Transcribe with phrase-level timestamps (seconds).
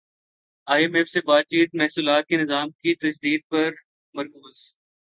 [0.67, 3.69] ئی M F سے بات چیت محصولات کے نظام کی تجدید پر
[4.15, 4.57] مرکوز